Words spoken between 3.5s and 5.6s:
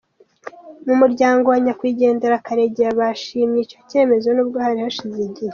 icyo cyemezo nubwo hari hashize igihe.